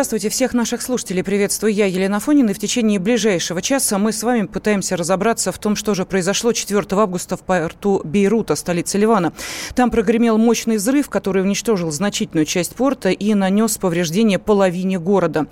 [0.00, 2.52] Здравствуйте, всех наших слушателей приветствую я, Елена Фонина.
[2.52, 6.54] И в течение ближайшего часа мы с вами пытаемся разобраться в том, что же произошло
[6.54, 9.34] 4 августа в порту Бейрута, столице Ливана.
[9.74, 15.48] Там прогремел мощный взрыв, который уничтожил значительную часть порта и нанес повреждения половине города.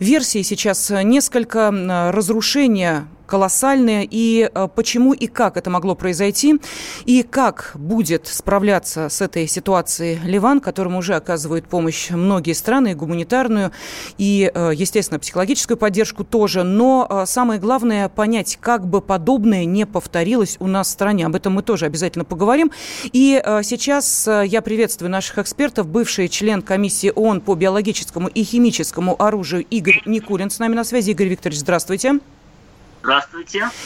[0.00, 1.70] Версий сейчас несколько.
[2.12, 4.06] Разрушения колоссальные.
[4.10, 6.60] И э, почему и как это могло произойти,
[7.06, 13.72] и как будет справляться с этой ситуацией Ливан, которому уже оказывают помощь многие страны, гуманитарную
[14.18, 16.62] и, э, естественно, психологическую поддержку тоже.
[16.62, 21.24] Но э, самое главное понять, как бы подобное не повторилось у нас в стране.
[21.24, 22.70] Об этом мы тоже обязательно поговорим.
[23.04, 29.64] И сейчас я приветствую наших экспертов, бывший член комиссии ООН по биологическому и химическому оружию
[29.70, 31.12] Игорь Никулин с нами на связи.
[31.12, 32.02] Игорь Викторович, здравствуйте.
[32.02, 32.41] Здравствуйте.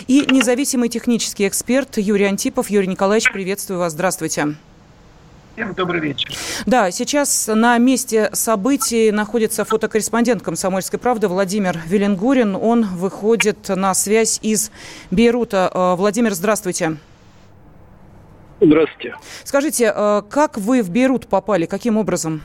[0.06, 2.70] И независимый технический эксперт Юрий Антипов.
[2.70, 3.92] Юрий Николаевич, приветствую вас.
[3.92, 4.56] Здравствуйте.
[5.56, 6.28] Всем добрый вечер.
[6.67, 12.55] Да, сейчас на месте событий находится фотокорреспондент «Комсомольской правды» Владимир Веленгурин.
[12.55, 14.70] Он выходит на связь из
[15.11, 15.70] Бейрута.
[15.72, 16.98] Э, Владимир, здравствуйте.
[18.61, 19.17] Здравствуйте.
[19.44, 21.64] Скажите, э, как вы в Бейрут попали?
[21.64, 22.42] Каким образом?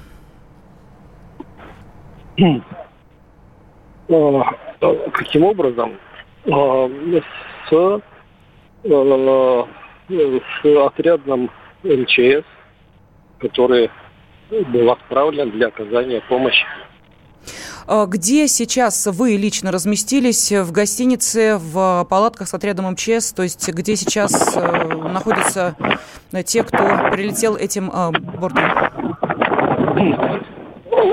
[2.38, 2.61] Э,
[5.11, 5.99] каким образом?
[6.50, 8.00] А, с, э,
[8.84, 11.52] с отрядом
[11.83, 12.45] МЧС,
[13.39, 13.89] который
[14.50, 16.66] был отправлен для оказания помощи.
[17.88, 20.52] А где сейчас вы лично разместились?
[20.52, 23.33] В гостинице, в палатках с отрядом МЧС?
[23.33, 25.76] То есть где сейчас э, находятся
[26.45, 26.78] те, кто
[27.11, 28.64] прилетел этим э, бортом?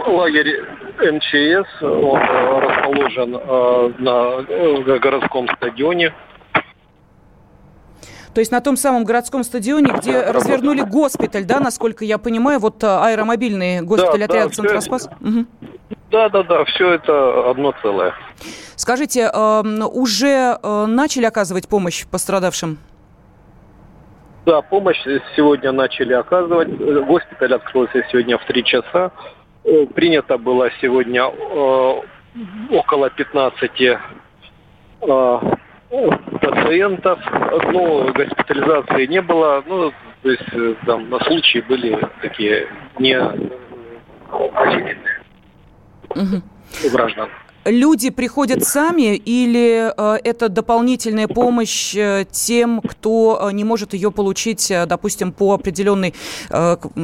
[0.06, 6.12] Лагерь МЧС, он э, расположен э, на э, городском стадионе.
[8.34, 12.84] То есть на том самом городском стадионе, где развернули госпиталь, да, насколько я понимаю, вот
[12.84, 15.08] аэромобильный госпиталь да, отряда да, Центроспас?
[15.20, 15.46] Угу.
[16.10, 18.14] Да, да, да, все это одно целое.
[18.76, 22.78] Скажите, уже начали оказывать помощь пострадавшим?
[24.46, 25.02] Да, помощь
[25.34, 26.68] сегодня начали оказывать.
[27.06, 29.10] Госпиталь открылся сегодня в три часа.
[29.68, 32.00] Э, принято было сегодня э,
[32.70, 33.98] около 15 э,
[36.40, 37.18] пациентов,
[37.72, 39.92] но госпитализации не было, ну,
[40.22, 42.66] то есть там на случаи были такие
[42.98, 43.14] не
[46.90, 47.28] граждан
[47.70, 54.10] люди приходят сами или э, это дополнительная помощь э, тем, кто э, не может ее
[54.10, 56.14] получить, допустим, по определенной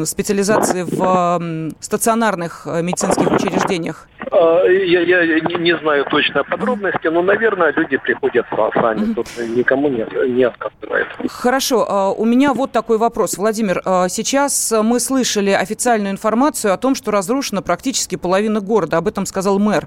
[0.04, 4.08] специализации в стационарных медицинских учреждениях?
[4.34, 9.14] А, я, я не, не знаю точно подробности, но, наверное, люди приходят сами.
[9.14, 11.06] Тут никому не, не отказывает.
[11.28, 11.86] Хорошо.
[11.88, 13.38] А, у меня вот такой вопрос.
[13.38, 18.96] Владимир, а, сейчас мы слышали официальную информацию о том, что разрушена практически половина города.
[18.96, 19.86] Об этом сказал мэр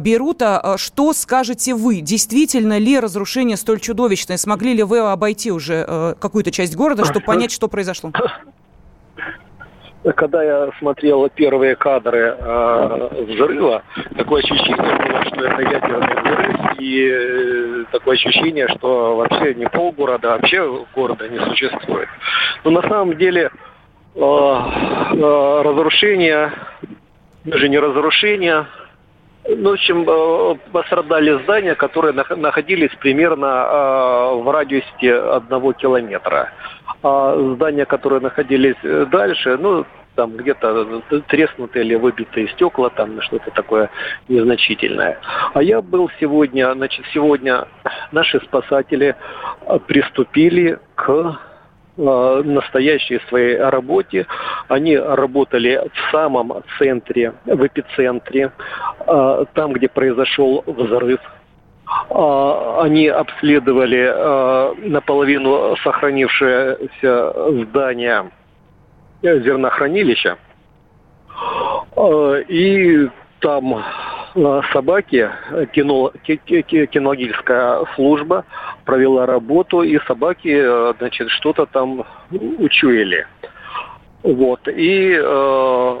[0.00, 0.74] Бейрута.
[0.78, 2.00] Что скажете вы?
[2.00, 4.36] Действительно ли разрушение столь чудовищное?
[4.36, 8.12] Смогли ли вы обойти уже какую-то часть города, чтобы понять, что произошло?
[10.14, 13.82] когда я смотрел первые кадры э, взрыва,
[14.16, 20.34] такое ощущение было, что это ядерный взрыв, и э, такое ощущение, что вообще не полгорода,
[20.34, 22.08] а вообще города не существует.
[22.64, 23.50] Но на самом деле
[24.14, 26.52] э, э, разрушение,
[27.44, 28.66] даже не разрушение,
[29.48, 36.52] ну, в общем, э, пострадали здания, которые находились примерно э, в радиусе одного километра.
[37.08, 39.86] А здания, которые находились э, дальше, ну,
[40.16, 43.90] там где-то треснутые или выбитые стекла, там что-то такое
[44.26, 45.20] незначительное.
[45.54, 47.68] А я был сегодня, значит, сегодня
[48.10, 49.14] наши спасатели
[49.86, 51.38] приступили к
[51.98, 54.26] Э, настоящей своей работе.
[54.68, 58.52] Они работали в самом центре, в эпицентре,
[59.06, 61.20] э, там, где произошел взрыв.
[62.10, 67.32] Э, они обследовали наполовину сохранившееся
[67.64, 68.30] здание
[69.22, 70.36] зернохранилища.
[72.48, 73.08] И
[73.40, 73.84] там
[74.72, 75.30] собаки,
[75.72, 78.44] кино, кинологическая служба
[78.84, 83.26] провела работу, и собаки, значит, что-то там учуяли.
[84.26, 84.66] Вот.
[84.66, 85.98] И э,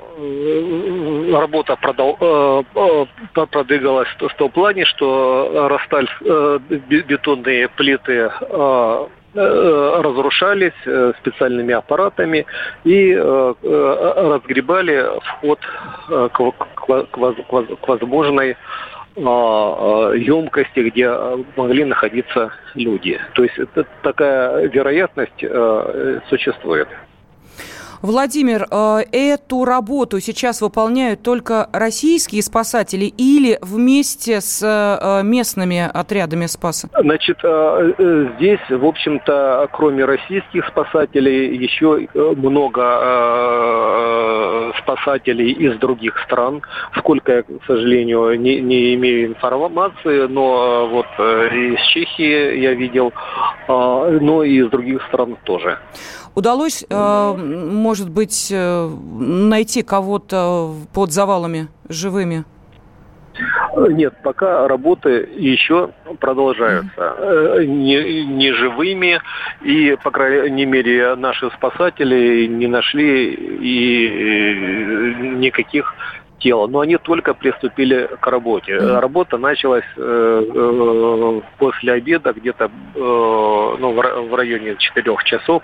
[1.32, 3.06] работа продол, э, э
[3.46, 9.06] продвигалась в том плане, что рассталь э, бетонные плиты э,
[9.38, 12.46] Э, разрушались э, специальными аппаратами
[12.84, 15.58] и разгребали вход
[16.08, 18.56] к возможной
[19.16, 21.10] емкости, где
[21.56, 23.20] могли находиться люди.
[23.34, 23.58] То есть
[24.02, 25.44] такая вероятность
[26.28, 26.88] существует.
[28.02, 36.46] Владимир, э, эту работу сейчас выполняют только российские спасатели или вместе с э, местными отрядами
[36.46, 36.88] спаса?
[36.98, 42.82] Значит, э, здесь, в общем-то, кроме российских спасателей, еще много
[44.78, 46.62] спасателей из других стран.
[46.96, 53.12] Сколько я, к сожалению, не, не имею информации, но вот из Чехии я видел,
[53.68, 55.78] но и из других стран тоже.
[56.36, 57.34] Удалось, э,
[57.86, 58.88] может быть, э,
[59.54, 62.44] найти кого-то под завалами живыми?
[63.90, 66.90] Нет, пока работы еще продолжаются.
[66.96, 67.64] Mm-hmm.
[67.66, 69.20] Не, не живыми,
[69.62, 75.94] и, по крайней мере, наши спасатели не нашли и никаких
[76.40, 76.66] тел.
[76.66, 78.72] Но они только приступили к работе.
[78.72, 78.98] Mm-hmm.
[78.98, 85.62] Работа началась э, после обеда, где-то э, ну, в районе 4 часов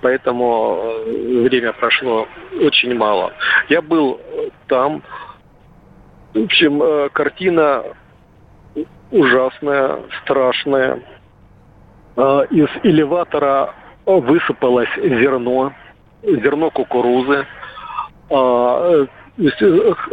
[0.00, 2.26] поэтому э, время прошло
[2.60, 3.32] очень мало.
[3.68, 4.20] Я был
[4.68, 5.02] там.
[6.34, 7.84] В общем, э, картина
[9.10, 11.00] ужасная, страшная.
[12.16, 13.74] Э, из элеватора
[14.04, 15.72] высыпалось зерно,
[16.22, 17.46] зерно кукурузы.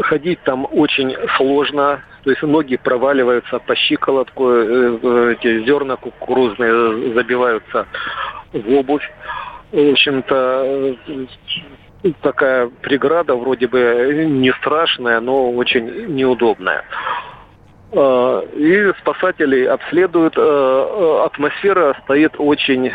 [0.01, 7.87] Ходить там очень сложно, то есть ноги проваливаются по щиколотку, эти зерна кукурузные забиваются
[8.51, 9.09] в обувь
[9.73, 10.95] в общем-то,
[12.21, 16.85] такая преграда вроде бы не страшная, но очень неудобная.
[17.91, 20.37] А, и спасатели обследуют.
[20.37, 22.91] Атмосфера стоит очень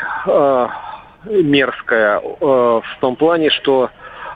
[1.24, 3.90] мерзкая в том плане, что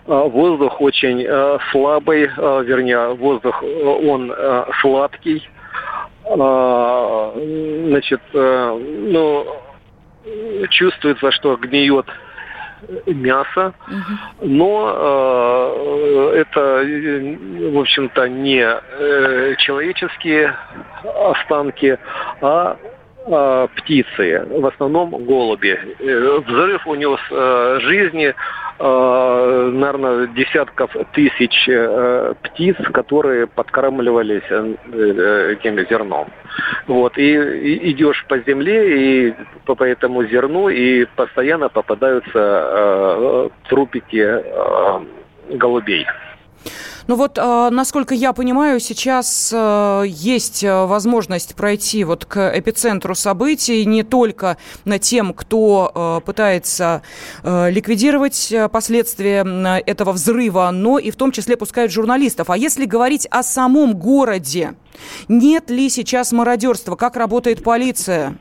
[0.06, 1.24] воздух очень
[1.70, 4.34] слабый, вернее, воздух он
[4.80, 5.48] сладкий.
[6.24, 9.46] Значит, ну,
[10.70, 12.06] чувствуется, что гниет
[13.06, 13.74] мясо,
[14.40, 14.94] но
[16.34, 16.84] э, это,
[17.72, 20.54] в общем-то, не э, человеческие
[21.04, 21.98] останки,
[22.40, 22.76] а
[23.26, 25.78] э, птицы, в основном голуби.
[26.00, 28.34] Э, взрыв унес э, жизни Э,
[28.82, 36.28] наверное, десятков тысяч э, птиц, которые подкармливались э, этим зерном.
[36.88, 39.34] Вот, и, идешь по земле и
[39.66, 44.42] по этому зерну, и постоянно попадаются трупики
[45.56, 46.06] голубей.
[47.08, 53.14] Ну вот, а, насколько я понимаю, сейчас а, есть а, возможность пройти вот к эпицентру
[53.14, 57.02] событий не только на тем, кто пытается
[57.44, 59.44] ликвидировать последствия
[59.86, 62.50] этого взрыва, но и в том числе пускают журналистов.
[62.50, 64.74] А если говорить о самом городе,
[65.28, 66.96] нет ли сейчас мародерства?
[66.96, 68.36] Как работает полиция?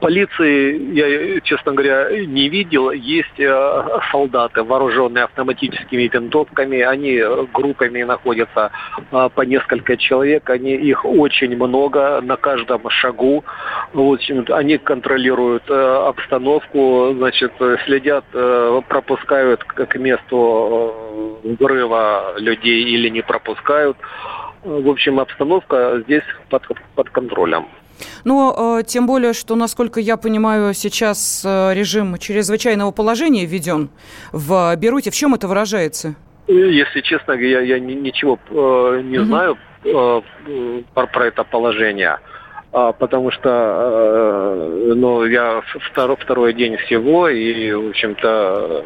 [0.00, 2.90] Полиции я, честно говоря, не видел.
[2.90, 3.40] Есть
[4.10, 7.20] солдаты, вооруженные автоматическими винтовками они
[7.52, 8.70] группами находятся
[9.10, 13.44] а, по несколько человек, они их очень много на каждом шагу.
[13.92, 15.74] В общем, они контролируют э,
[16.08, 17.52] обстановку, значит,
[17.84, 20.94] следят, э, пропускают к месту
[21.44, 23.96] э, взрыва людей или не пропускают.
[24.62, 27.66] В общем, обстановка здесь под, под контролем.
[28.24, 33.90] Но э, тем более, что, насколько я понимаю, сейчас э, режим чрезвычайного положения введен
[34.32, 35.10] в Беруте.
[35.10, 36.14] В чем это выражается?
[36.46, 39.26] Если честно, я, я ничего э, не угу.
[39.26, 40.20] знаю э,
[40.94, 42.18] про, про это положение.
[42.76, 45.62] А, потому что э, ну, я
[45.92, 48.84] второй, второй день всего, и, в общем-то,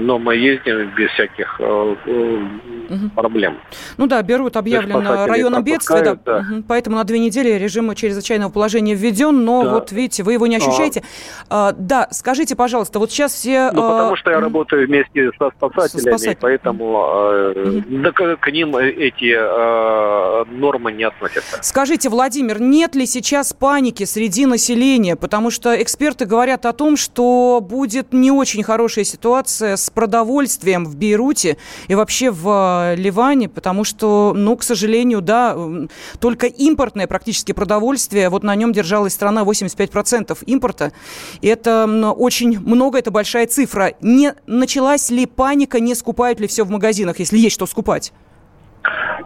[0.00, 3.10] но мы ездим без всяких угу.
[3.14, 3.58] проблем.
[3.96, 6.38] Ну да, берут объявлено районом бедствия, да, да.
[6.38, 6.64] Угу.
[6.66, 9.74] поэтому на две недели режим чрезвычайного положения введен, но да.
[9.74, 11.04] вот видите, вы его не ощущаете.
[11.48, 11.68] А.
[11.68, 13.70] А, да, скажите, пожалуйста, вот сейчас все...
[13.72, 16.38] Ну, потому что я работаю вместе со спасателями, со спасателями.
[16.40, 17.84] поэтому угу.
[17.88, 21.62] да, к, к ним эти э, нормы не относятся.
[21.62, 25.14] Скажите, Владимир, нет ли сейчас сейчас паники среди населения?
[25.14, 30.96] Потому что эксперты говорят о том, что будет не очень хорошая ситуация с продовольствием в
[30.96, 31.58] Бейруте
[31.88, 35.54] и вообще в Ливане, потому что, ну, к сожалению, да,
[36.20, 40.92] только импортное практически продовольствие, вот на нем держалась страна 85% импорта.
[41.42, 41.84] Это
[42.16, 43.92] очень много, это большая цифра.
[44.00, 48.10] Не началась ли паника, не скупают ли все в магазинах, если есть что скупать?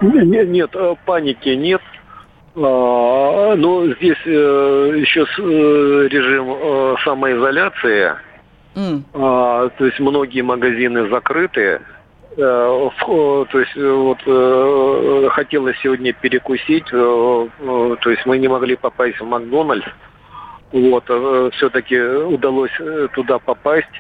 [0.00, 1.80] Нет, нет э, паники нет.
[2.54, 8.14] А, но здесь э, еще э, режим самоизоляции.
[8.74, 9.02] Mm.
[9.12, 11.80] То есть многие магазины закрыты.
[12.36, 17.50] То есть вот хотелось сегодня перекусить, то
[18.06, 19.86] есть мы не могли попасть в Макдональдс.
[20.72, 21.04] Вот,
[21.52, 22.72] все-таки удалось
[23.12, 23.92] туда попасть.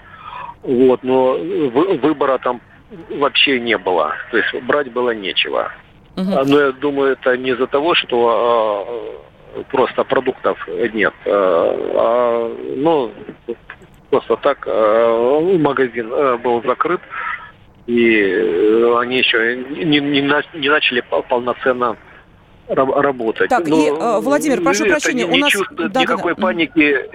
[0.62, 2.62] Вот, но выбора там
[3.10, 4.14] вообще не было.
[4.30, 5.70] То есть брать было нечего.
[6.16, 6.30] Угу.
[6.46, 9.24] Но я думаю, это не из-за того, что
[9.56, 10.58] а, просто продуктов
[10.92, 11.14] нет.
[11.26, 11.30] А,
[11.94, 13.12] а, ну,
[14.10, 17.00] просто так а, магазин а, был закрыт,
[17.86, 18.24] и
[19.00, 21.96] они еще не, не, не начали полноценно
[22.68, 23.48] работать.
[23.48, 25.52] Так, Но, и, а, Владимир, прошу прощения, у нас...
[25.72, 27.10] Да, никакой да, паники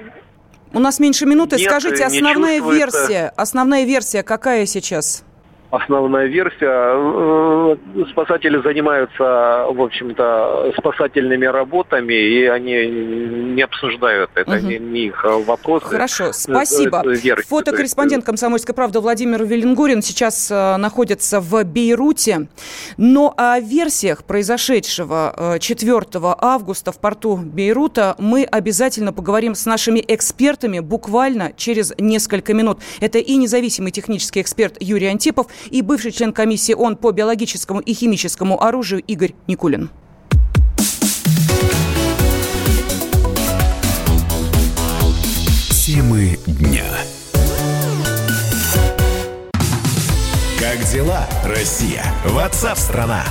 [0.74, 1.56] у нас меньше минуты.
[1.56, 5.24] Нет, Скажите, основная версия, основная версия какая сейчас?
[5.70, 6.68] Основная версия.
[6.70, 7.76] Э,
[8.12, 12.88] спасатели занимаются, в общем-то, спасательными работами, и они
[13.56, 14.68] не обсуждают это, угу.
[14.68, 15.84] не, не их вопрос.
[15.84, 17.04] Хорошо, спасибо.
[17.48, 22.48] Фотокорреспондент «Комсомольской правды» Владимир Велингурин сейчас э, находится в Бейруте.
[22.98, 30.04] Но о версиях произошедшего 4 э, августа в порту Бейрута мы обязательно поговорим с нашими
[30.08, 32.80] экспертами буквально через несколько минут.
[33.00, 37.94] Это и независимый технический эксперт Юрий Антипов, и бывший член комиссии ООН по биологическому и
[37.94, 39.90] химическому оружию Игорь Никулин.
[45.70, 46.86] Темы дня.
[50.60, 52.04] Как дела, Россия?
[52.26, 53.24] Ватсап-страна!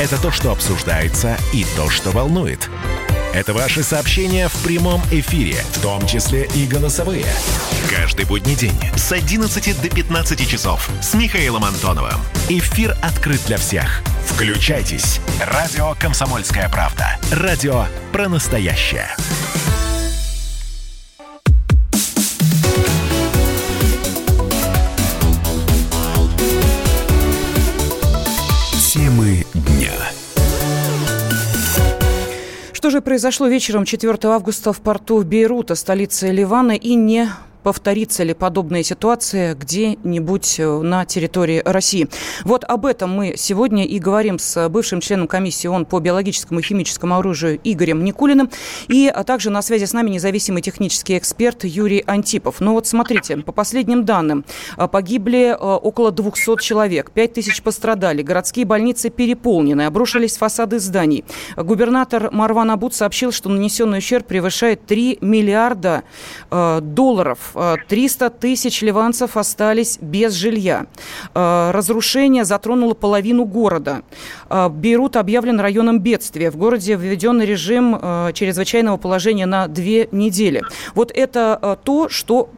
[0.00, 2.68] Это то, что обсуждается и то, что волнует.
[3.32, 7.26] Это ваши сообщения в прямом эфире, в том числе и голосовые.
[7.90, 12.18] Каждый будний день с 11 до 15 часов с Михаилом Антоновым.
[12.48, 14.02] Эфир открыт для всех.
[14.26, 15.20] Включайтесь.
[15.40, 17.18] Радио «Комсомольская правда».
[17.30, 19.08] Радио про настоящее.
[28.92, 29.92] Темы дня.
[32.72, 37.28] Что же произошло вечером 4 августа в порту Бейрута, столице Ливана, и не
[37.64, 42.08] повторится ли подобная ситуация где-нибудь э, на территории России.
[42.44, 46.62] Вот об этом мы сегодня и говорим с бывшим членом комиссии ООН по биологическому и
[46.62, 48.50] химическому оружию Игорем Никулиным.
[48.88, 52.60] И а также на связи с нами независимый технический эксперт Юрий Антипов.
[52.60, 54.44] Ну вот смотрите, по последним данным,
[54.76, 61.24] э, погибли э, около 200 человек, 5 тысяч пострадали, городские больницы переполнены, обрушились фасады зданий.
[61.56, 66.02] Губернатор Марван Абуд сообщил, что нанесенный ущерб превышает 3 миллиарда
[66.50, 67.53] долларов.
[67.54, 70.86] 300 тысяч ливанцев остались без жилья.
[71.34, 74.02] Э, разрушение затронуло половину города.
[74.48, 76.50] Э, Бейрут объявлен районом бедствия.
[76.50, 80.62] В городе введен режим э, чрезвычайного положения на две недели.
[80.94, 82.50] Вот это то, что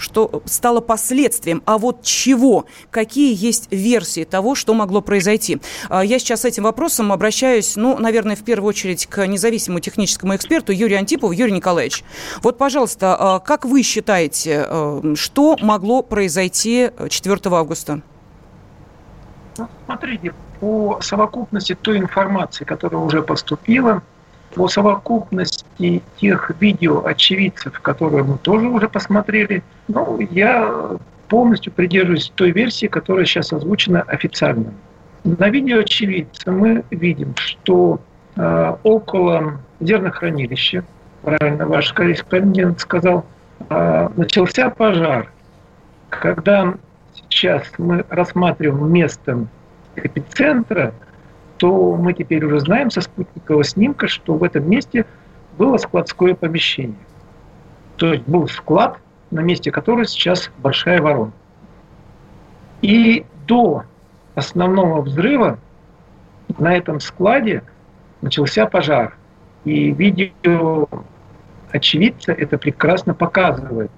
[0.00, 1.62] что стало последствием.
[1.66, 2.64] А вот чего?
[2.90, 5.60] Какие есть версии того, что могло произойти?
[5.88, 10.34] А, я сейчас с этим вопросом обращаюсь, ну, наверное, в первую очередь к независимому техническому
[10.34, 11.32] эксперту Юрию Антипову.
[11.32, 12.04] Юрий Николаевич,
[12.42, 18.02] вот, пожалуйста, а, как вы считаете, а, что могло произойти 4 августа?
[19.58, 24.02] Ну, смотрите, по совокупности той информации, которая уже поступила,
[24.54, 32.50] по совокупности тех видео очевидцев, которые мы тоже уже посмотрели, ну, я полностью придерживаюсь той
[32.50, 34.72] версии, которая сейчас озвучена официально.
[35.24, 38.00] На видео очевидца мы видим, что
[38.36, 40.84] э, около зернохранилища,
[41.22, 43.24] правильно ваш корреспондент сказал,
[43.68, 45.30] э, начался пожар.
[46.08, 46.74] Когда
[47.12, 49.46] сейчас мы рассматриваем место
[49.94, 50.92] эпицентра,
[51.60, 55.04] то мы теперь уже знаем со спутникового снимка, что в этом месте
[55.58, 56.96] было складское помещение.
[57.98, 58.96] То есть был склад,
[59.30, 61.32] на месте которого сейчас большая ворона.
[62.80, 63.84] И до
[64.34, 65.58] основного взрыва
[66.58, 67.62] на этом складе
[68.22, 69.14] начался пожар.
[69.66, 70.88] И видео
[71.72, 73.90] очевидца это прекрасно показывает.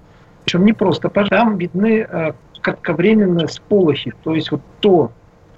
[0.43, 4.11] Причем не просто пожар, там видны э, кратковременные сполохи.
[4.21, 5.13] То есть вот то,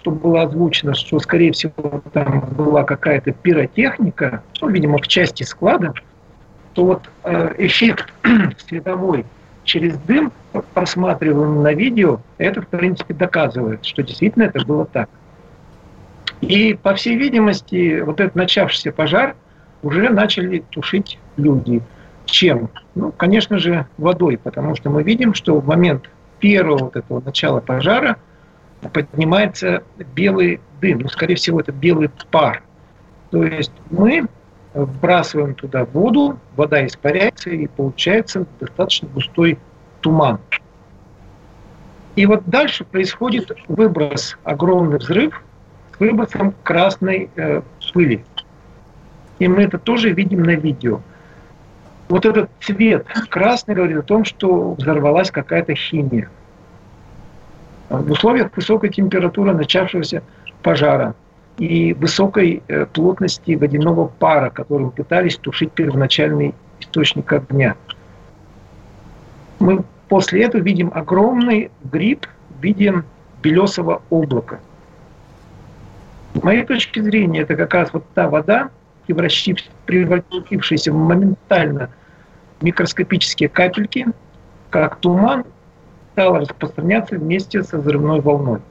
[0.06, 1.74] что было озвучено, что, скорее всего,
[2.14, 5.96] там была какая-то пиротехника, ну, видимо, в части склада,
[6.74, 8.14] то вот э, эффект
[8.68, 9.26] световой
[9.64, 10.32] через дым,
[10.76, 15.10] просматриваемый на видео, это, в принципе, доказывает, что действительно это было так.
[16.42, 19.36] И, по всей видимости, вот этот начавшийся пожар
[19.82, 21.82] уже начали тушить люди.
[22.26, 22.70] Чем?
[22.94, 27.60] Ну, конечно же, водой, потому что мы видим, что в момент первого вот этого начала
[27.60, 28.18] пожара
[28.94, 29.84] поднимается
[30.16, 31.00] белый дым.
[31.00, 32.64] Ну, скорее всего, это белый пар.
[33.32, 34.28] То есть мы
[34.74, 39.58] вбрасываем туда воду, вода испаряется и получается достаточно густой
[40.02, 40.40] туман.
[42.16, 45.42] И вот дальше происходит выброс, огромный взрыв
[45.96, 47.62] с выбросом красной э,
[47.94, 48.24] пыли.
[49.40, 51.02] И мы это тоже видим на видео.
[52.08, 56.30] Вот этот цвет красный говорит о том, что взорвалась какая-то химия.
[57.90, 60.24] В условиях высокой температуры начавшегося
[60.62, 61.16] пожара–
[61.58, 67.76] и высокой э, плотности водяного пара, которым пытались тушить первоначальный источник огня.
[69.60, 73.04] Мы после этого видим огромный гриб в виде
[73.42, 74.60] белесого облака.
[76.34, 78.70] С моей точки зрения, это как раз вот та вода,
[79.08, 81.90] превратившаяся в моментально
[82.62, 84.08] микроскопические капельки,
[84.70, 85.46] как туман,
[86.16, 88.62] стала распространяться вместе со взрывной волной.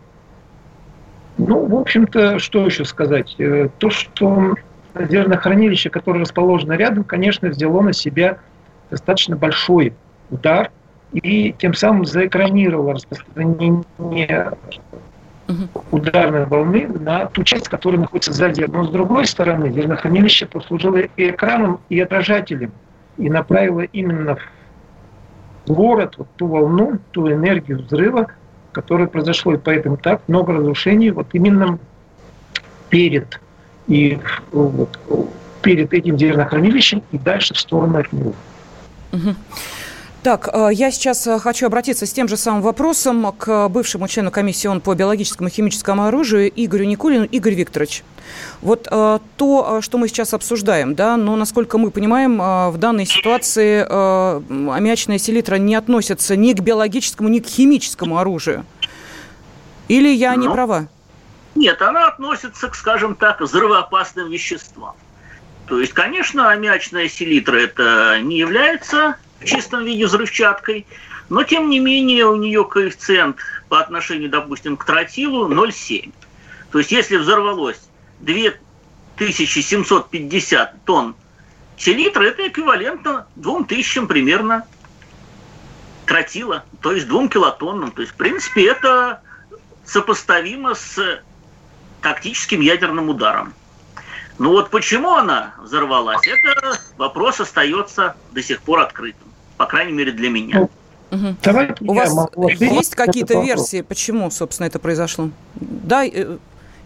[1.36, 3.34] Ну, в общем-то, что еще сказать?
[3.38, 4.54] Э, то, что
[4.98, 8.38] зернохранилище, которое расположено рядом, конечно, взяло на себя
[8.90, 9.92] достаточно большой
[10.30, 10.70] удар
[11.12, 14.52] и тем самым заэкранировало распространение
[15.90, 18.64] ударной волны на ту часть, которая находится сзади.
[18.66, 22.72] Но с другой стороны, зернохранилище послужило и экраном, и отражателем,
[23.18, 24.40] и направило именно в
[25.66, 28.28] город вот ту волну, ту энергию взрыва,
[28.72, 31.78] которое произошло, и поэтому так много разрушений вот именно
[32.88, 33.40] перед
[33.86, 34.18] и
[34.52, 34.98] вот,
[35.62, 38.34] перед этим зернохранилищем и дальше в сторону от него.
[40.24, 44.30] Так, э, я сейчас э, хочу обратиться с тем же самым вопросом к бывшему члену
[44.30, 47.26] комиссии ООН по биологическому и химическому оружию Игорю Никулину.
[47.26, 48.04] Игорь Викторович,
[48.62, 53.82] вот э, то, что мы сейчас обсуждаем, да, но, насколько мы понимаем, в данной ситуации
[53.82, 58.64] аммиачная селитра не относится ни к биологическому, ни к химическому оружию.
[59.88, 60.88] Или я не ну, права?
[61.54, 64.94] Нет, она относится, к, скажем так, взрывоопасным веществам.
[65.66, 70.86] То есть, конечно, аммиачная селитра это не является в чистом виде взрывчаткой,
[71.28, 73.36] но тем не менее у нее коэффициент
[73.68, 76.12] по отношению, допустим, к тротилу 0,7.
[76.72, 77.80] То есть если взорвалось
[78.20, 81.14] 2750 тонн
[81.76, 84.66] селитра, это эквивалентно 2000 примерно
[86.06, 87.92] тротила, то есть 2 килотоннам.
[87.92, 89.22] То есть, в принципе, это
[89.84, 91.22] сопоставимо с
[92.00, 93.54] тактическим ядерным ударом.
[94.38, 100.12] Но вот почему она взорвалась, это вопрос остается до сих пор открытым по крайней мере
[100.12, 100.68] для меня.
[101.10, 101.36] Угу.
[101.42, 102.12] Давайте У вас
[102.60, 105.30] есть какие-то версии, почему, собственно, это произошло?
[105.54, 106.38] Да, э,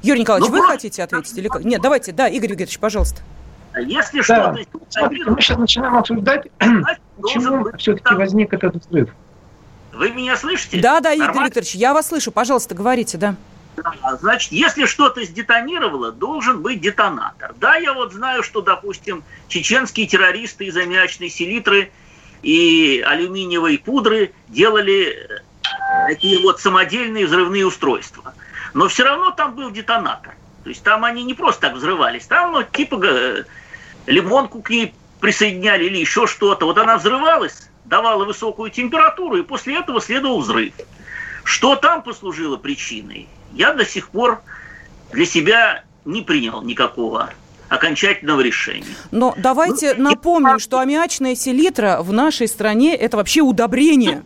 [0.02, 1.64] Юрий Николаевич, ну, вы хотите ответить или как?
[1.64, 3.22] Нет, давайте, да, Игорь Викторович, пожалуйста.
[3.80, 4.24] Если да.
[4.24, 4.80] что-то...
[4.90, 6.48] Смотрите, мы сейчас начинаем обсуждать,
[7.20, 9.10] почему все-таки возник этот взрыв.
[9.92, 10.80] Вы меня слышите?
[10.80, 11.46] Да, да, Игорь Нормально?
[11.46, 12.30] Викторович, я вас слышу.
[12.30, 13.34] Пожалуйста, говорите, да.
[14.20, 17.54] Значит, если что-то сдетонировало, должен быть детонатор.
[17.60, 21.90] Да, я вот знаю, что, допустим, чеченские террористы из аммиачной селитры–
[22.42, 28.34] и алюминиевой пудры делали э, такие вот самодельные взрывные устройства.
[28.74, 30.34] Но все равно там был детонатор.
[30.64, 33.44] То есть там они не просто так взрывались, там ну, типа э,
[34.06, 36.66] лимонку к ней присоединяли или еще что-то.
[36.66, 40.74] Вот она взрывалась, давала высокую температуру, и после этого следовал взрыв.
[41.44, 44.42] Что там послужило причиной, я до сих пор
[45.12, 47.30] для себя не принял никакого
[47.68, 48.86] окончательного решения.
[49.10, 54.24] Но давайте ну, напомним, что аммиачная селитра в нашей стране это вообще удобрение.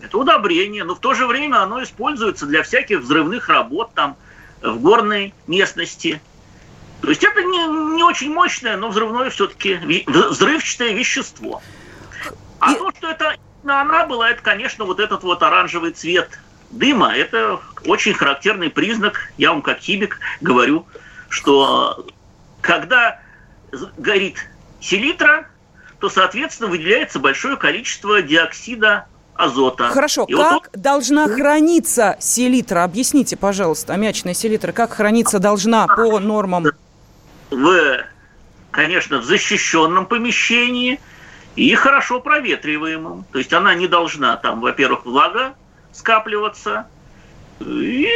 [0.00, 4.16] Это удобрение, но в то же время оно используется для всяких взрывных работ там
[4.62, 6.20] в горной местности.
[7.00, 11.62] То есть это не, не очень мощное, но взрывное все-таки взрывчатое вещество.
[12.60, 12.76] А И...
[12.76, 16.38] то, что это она была, это, конечно, вот этот вот оранжевый цвет
[16.70, 20.86] дыма, это очень характерный признак, я вам как химик говорю,
[21.28, 22.06] что
[22.64, 23.20] когда
[23.98, 24.36] горит
[24.80, 25.46] селитра,
[26.00, 29.88] то, соответственно, выделяется большое количество диоксида азота.
[29.88, 30.80] Хорошо, и как вот он...
[30.80, 32.84] должна храниться селитра?
[32.84, 36.66] Объясните, пожалуйста, аммиачная селитра, как храниться должна по нормам?
[37.50, 38.04] В,
[38.70, 41.00] конечно, в защищенном помещении
[41.56, 43.26] и хорошо проветриваемом.
[43.30, 45.54] То есть она не должна там, во-первых, влага
[45.92, 46.86] скапливаться,
[47.66, 48.08] и,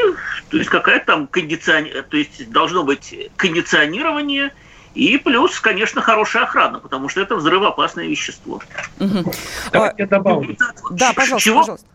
[0.50, 4.52] то есть какая там кондиционер, то есть должно быть кондиционирование
[4.94, 8.60] И плюс, конечно, хорошая охрана, потому что это взрывоопасное вещество.
[8.98, 9.32] Угу.
[9.72, 10.56] Давайте я добавлю.
[10.90, 11.86] Да, пожалуйста, Чего пожалуйста.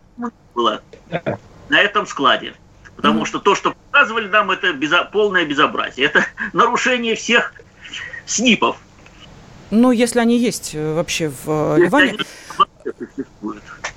[0.54, 1.38] было да.
[1.70, 2.54] на этом складе?
[2.96, 3.26] Потому угу.
[3.26, 6.06] что то, что показывали нам, это безо- полное безобразие.
[6.06, 7.54] Это нарушение всех
[8.26, 8.78] СНИПов.
[9.72, 12.18] Ну, если они есть э, вообще в э, Ливане.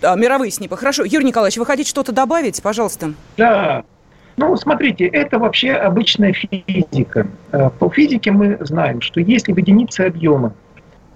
[0.07, 0.77] А, мировые СНИПы.
[0.77, 1.05] Хорошо.
[1.05, 2.63] Юрий Николаевич, вы хотите что-то добавить?
[2.63, 3.13] Пожалуйста.
[3.37, 3.83] Да.
[4.37, 7.27] Ну, смотрите, это вообще обычная физика.
[7.51, 10.55] Э, по физике мы знаем, что если в единице объема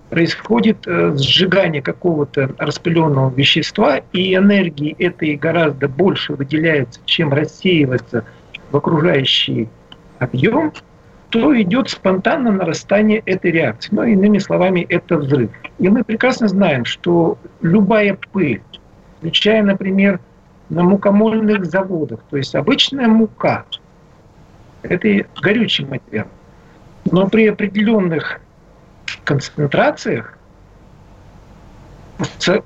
[0.08, 8.24] происходит э, сжигание какого-то распыленного вещества, и энергии этой гораздо больше выделяется, чем рассеивается
[8.72, 9.68] в окружающий
[10.18, 10.72] объем,
[11.28, 13.90] то идет спонтанное нарастание этой реакции.
[13.92, 15.50] Ну, иными словами, это взрыв.
[15.78, 18.62] И мы прекрасно знаем, что любая пыль,
[19.20, 20.18] включая, например,
[20.70, 22.20] на мукомольных заводах.
[22.30, 23.66] То есть обычная мука–
[24.82, 26.26] это горючий материал.
[27.10, 28.40] Но при определенных
[29.24, 30.38] концентрациях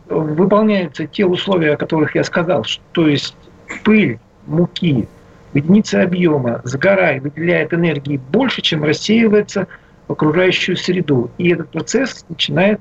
[0.09, 3.37] выполняются те условия, о которых я сказал, то есть
[3.83, 5.09] пыль муки
[5.53, 9.67] в единице объема, сгорая, выделяет энергии больше, чем рассеивается
[10.09, 11.31] в окружающую среду.
[11.39, 12.81] И этот процесс начинает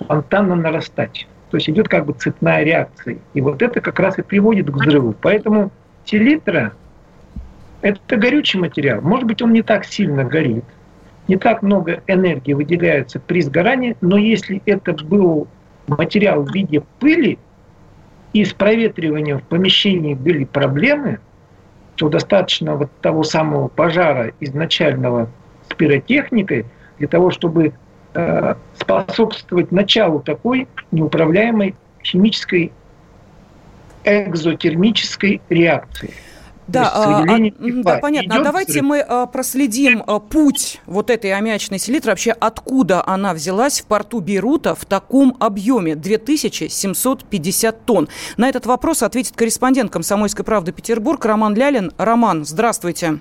[0.00, 1.26] спонтанно нарастать.
[1.50, 3.18] То есть идет как бы цепная реакция.
[3.34, 5.14] И вот это как раз и приводит к взрыву.
[5.20, 5.70] Поэтому
[6.04, 6.72] селитра–
[7.82, 9.00] это горючий материал.
[9.00, 10.64] Может быть, он не так сильно горит,
[11.26, 15.48] не так много энергии выделяется при сгорании, но если это был
[15.86, 17.38] материал в виде пыли,
[18.32, 21.18] и с проветриванием в помещении были проблемы,
[21.96, 25.28] то достаточно вот того самого пожара изначального
[25.68, 26.66] с пиротехникой
[26.98, 27.72] для того, чтобы
[28.74, 32.72] способствовать началу такой неуправляемой химической
[34.04, 36.14] экзотермической реакции.
[36.68, 37.36] Да, а, а,
[37.82, 38.36] да, понятно.
[38.36, 38.84] А давайте взрыв.
[38.84, 44.20] мы а, проследим а, путь вот этой аммиачной селитры, вообще откуда она взялась в порту
[44.20, 48.08] Бейрута в таком объеме 2750 тонн.
[48.36, 51.90] На этот вопрос ответит корреспондент «Комсомольской правды» Петербург Роман Лялин.
[51.96, 53.20] Роман, здравствуйте.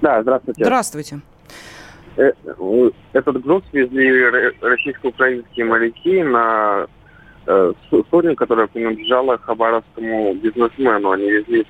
[0.00, 0.64] Да, здравствуйте.
[0.64, 1.20] Здравствуйте.
[2.16, 2.32] Э,
[3.12, 6.86] этот груз везли российско-украинские моряки на
[7.46, 7.72] э,
[8.10, 11.10] судне, которое принадлежало хабаровскому бизнесмену.
[11.10, 11.66] Они везли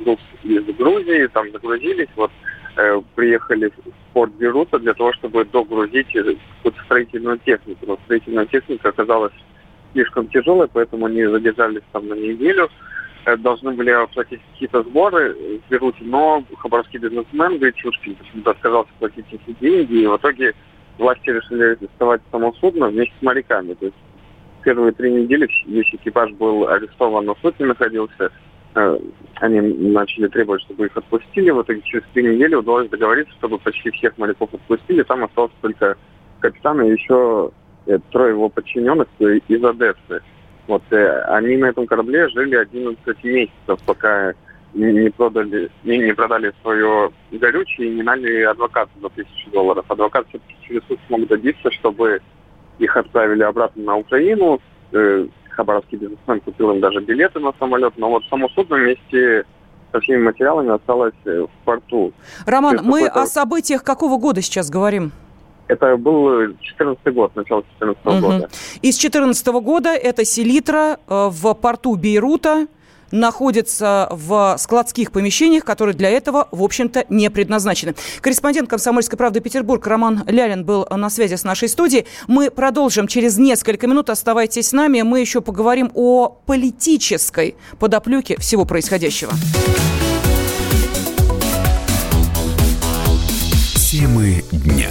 [0.00, 2.30] груз из Грузии, там загрузились, вот
[2.76, 7.84] э, приехали в порт Берута для того, чтобы догрузить какую-то строительную технику.
[7.86, 9.32] Но строительная техника оказалась
[9.92, 12.68] слишком тяжелой, поэтому они задержались там на неделю.
[13.26, 19.26] Э, должны были оплатить какие-то сборы в Беруте, но хабаровский бизнесмен говорит, почему-то отказался платить
[19.30, 20.54] эти деньги, и в итоге
[20.98, 23.74] власти решили арестовать само судно вместе с моряками.
[23.74, 23.96] То есть
[24.62, 28.30] первые три недели весь экипаж был арестован, на судне находился.
[28.74, 28.98] Э,
[29.36, 31.50] они начали требовать, чтобы их отпустили.
[31.50, 35.02] В итоге через три недели удалось договориться, чтобы почти всех моряков отпустили.
[35.02, 35.96] Там остался только
[36.40, 37.52] капитан и еще
[37.86, 40.22] э, трое его подчиненных из Одессы.
[40.66, 44.34] Вот э, они на этом корабле жили 11 месяцев, пока
[44.74, 49.84] не продали, не, не продали свое горючее и не наняли адвоката за тысячу долларов.
[49.88, 52.20] Адвокат все-таки через суд смог добиться, чтобы
[52.78, 54.60] их отправили обратно на Украину.
[54.92, 59.44] Э, хабаровский бизнесмен купил им даже билеты на самолет, но вот само судно вместе
[59.92, 62.12] со всеми материалами осталось э, в порту.
[62.46, 65.12] Роман, мы о событиях какого года сейчас говорим?
[65.68, 68.20] Это был 14 год, начало 14 угу.
[68.20, 68.48] года.
[68.82, 72.66] Из 14 года эта селитра э, в порту Бейрута
[73.14, 77.94] находится в складских помещениях, которые для этого, в общем-то, не предназначены.
[78.20, 82.06] Корреспондент «Комсомольской правды» Петербург Роман Лялин был на связи с нашей студией.
[82.26, 84.10] Мы продолжим через несколько минут.
[84.10, 85.02] Оставайтесь с нами.
[85.02, 89.32] Мы еще поговорим о политической подоплеке всего происходящего.
[93.76, 94.90] Темы дня.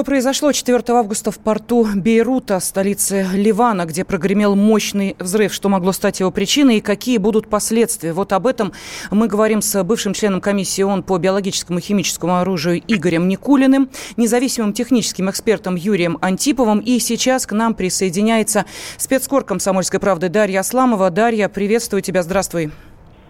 [0.00, 5.52] Что произошло 4 августа в порту Бейрута, столице Ливана, где прогремел мощный взрыв?
[5.52, 8.14] Что могло стать его причиной и какие будут последствия?
[8.14, 8.72] Вот об этом
[9.10, 14.72] мы говорим с бывшим членом комиссии ООН по биологическому и химическому оружию Игорем Никулиным, независимым
[14.72, 16.78] техническим экспертом Юрием Антиповым.
[16.78, 18.64] И сейчас к нам присоединяется
[18.96, 21.10] спецкор комсомольской правды Дарья Асламова.
[21.10, 22.70] Дарья, приветствую тебя, здравствуй.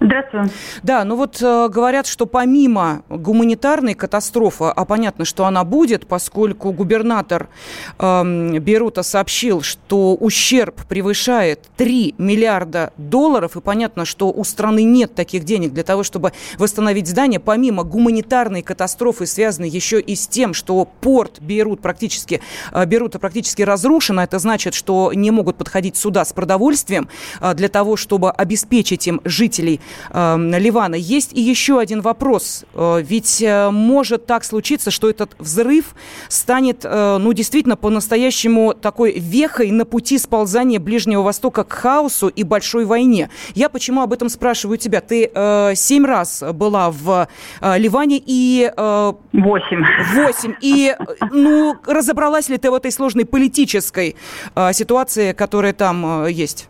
[0.00, 0.50] Здравствуйте.
[0.82, 6.72] Да, ну вот э, говорят, что помимо гуманитарной катастрофы, а понятно, что она будет, поскольку
[6.72, 7.50] губернатор
[7.98, 15.14] э, Бейрута сообщил, что ущерб превышает 3 миллиарда долларов, и понятно, что у страны нет
[15.14, 20.54] таких денег для того, чтобы восстановить здание, помимо гуманитарной катастрофы, связанной еще и с тем,
[20.54, 22.40] что порт Бейрут практически,
[22.72, 27.10] э, Бейрута практически разрушен, а это значит, что не могут подходить сюда с продовольствием
[27.42, 29.78] э, для того, чтобы обеспечить им жителей
[30.12, 30.94] Ливана.
[30.94, 32.64] Есть и еще один вопрос.
[32.74, 35.94] Э, ведь э, может так случиться, что этот взрыв
[36.28, 42.42] станет, э, ну, действительно, по-настоящему такой вехой на пути сползания Ближнего Востока к хаосу и
[42.42, 43.30] большой войне.
[43.54, 45.00] Я почему об этом спрашиваю тебя?
[45.00, 45.30] Ты
[45.74, 47.28] семь раз была в
[47.60, 48.70] Ливане и...
[48.76, 49.84] Восемь.
[50.14, 50.54] Восемь.
[50.60, 50.94] И,
[51.30, 54.16] ну, разобралась ли ты в этой сложной политической
[54.72, 56.68] ситуации, которая там есть?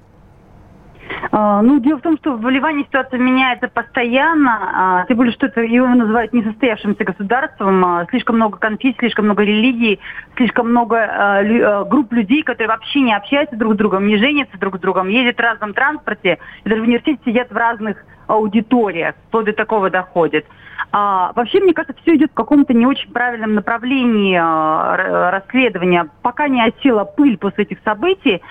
[1.32, 5.46] А, ну, дело в том, что в Ливане ситуация меняется постоянно, а, тем более, что
[5.46, 7.84] это его называют несостоявшимся государством.
[7.84, 10.00] А, слишком много конфессий, слишком много религий,
[10.36, 14.80] слишком много групп людей, которые вообще не общаются друг с другом, не женятся друг с
[14.80, 19.52] другом, ездят в разном транспорте, и даже в университете сидят в разных аудиториях, вплоть до
[19.52, 20.46] такого доходит.
[20.92, 26.08] А, вообще, мне кажется, все идет в каком-то не очень правильном направлении а, расследования.
[26.22, 28.42] Пока не осела пыль после этих событий,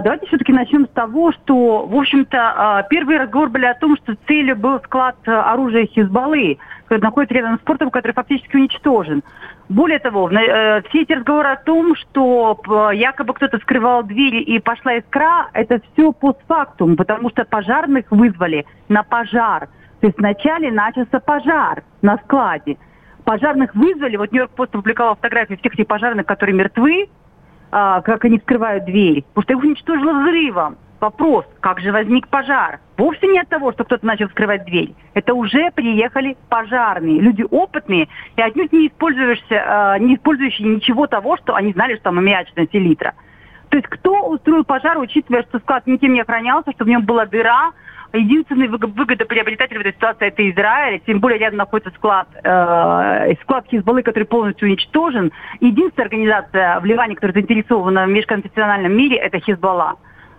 [0.00, 4.16] давайте все-таки начнем с того, что, в общем-то, а, первый разговор были о том, что
[4.26, 9.22] целью был склад а, оружия Хизбаллы, который находится рядом с портом, который фактически уничтожен.
[9.68, 12.58] Более того, э, все эти разговоры о том, что
[12.94, 19.02] якобы кто-то скрывал двери и пошла искра, это все постфактум, потому что пожарных вызвали на
[19.02, 19.68] пожар.
[20.00, 22.78] То есть вначале начался пожар на складе.
[23.24, 27.08] Пожарных вызвали, вот Нью-Йорк Пост опубликовал фотографии всех этих пожарных, которые мертвы,
[27.76, 30.76] а, как они скрывают дверь, потому что их уничтожило взрывом.
[31.00, 32.78] Вопрос, как же возник пожар?
[32.96, 34.94] Вовсе не от того, что кто-то начал скрывать дверь.
[35.14, 41.56] Это уже приехали пожарные, люди опытные и отнюдь не, использующие, не использующие ничего того, что
[41.56, 43.14] они знали, что там аммиачная селитра.
[43.68, 47.26] То есть кто устроил пожар, учитывая, что склад никем не охранялся, что в нем была
[47.26, 47.72] дыра,
[48.12, 54.02] единственный выгодоприобретатель в этой ситуации это Израиль, тем более рядом находится склад, э, склад Хизбаллы,
[54.02, 55.32] который полностью уничтожен.
[55.60, 59.96] Единственная организация в Ливане, которая заинтересована в межконфессиональном мире, это Хизбалла.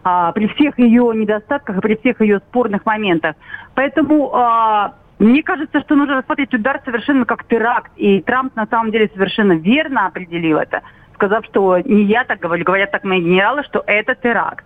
[0.08, 3.36] А, при всех ее недостатках и при всех ее спорных моментах.
[3.74, 7.92] Поэтому а, мне кажется, что нужно рассмотреть удар совершенно как теракт.
[7.96, 10.84] И Трамп на самом деле совершенно верно определил это,
[11.16, 14.66] сказав, что не я так говорю, говорят так мои генералы, что это теракт.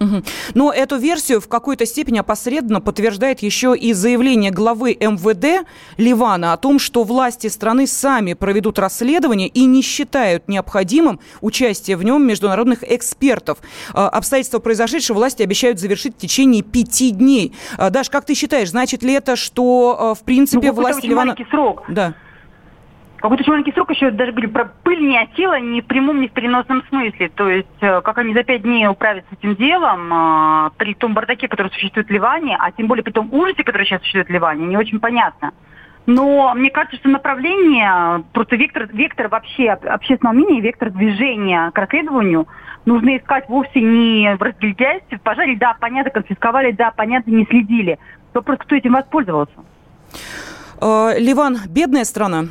[0.00, 0.22] Угу.
[0.54, 6.56] Но эту версию в какой-то степени опосредованно подтверждает еще и заявление главы МВД Ливана о
[6.56, 12.82] том, что власти страны сами проведут расследование и не считают необходимым участие в нем международных
[12.82, 13.58] экспертов.
[13.94, 17.54] А, обстоятельства произошедшего власти обещают завершить в течение пяти дней.
[17.78, 21.34] А, Даш, как ты считаешь, значит ли это, что а, в принципе ну, власти Ливана...
[21.50, 21.84] срок.
[21.88, 22.14] Да
[23.20, 26.28] какой-то очень маленький срок еще даже говорю про пыль не осела ни в прямом, ни
[26.28, 27.28] в переносном смысле.
[27.30, 31.48] То есть, э, как они за пять дней управятся этим делом, э, при том бардаке,
[31.48, 34.66] который существует в Ливане, а тем более при том ужасе, который сейчас существует в Ливане,
[34.66, 35.52] не очень понятно.
[36.06, 42.46] Но мне кажется, что направление, просто вектор, вектор вообще общественного мнения, вектор движения к расследованию
[42.84, 47.98] нужно искать вовсе не в разгильдяйстве, в пожаре, да, понятно, конфисковали, да, понятно, не следили.
[48.32, 49.54] Вопрос, кто этим воспользовался.
[50.80, 52.44] Э, Ливан, бедная страна?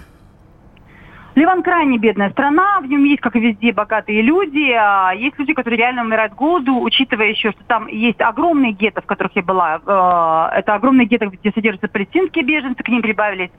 [1.35, 4.71] Ливан крайне бедная страна, в нем есть, как и везде, богатые люди.
[4.71, 9.05] А есть люди, которые реально умирают голоду, учитывая еще, что там есть огромные гетто, в
[9.05, 9.81] которых я была.
[9.85, 13.51] Э, это огромные гетто, где содержатся палестинские беженцы, к ним прибавились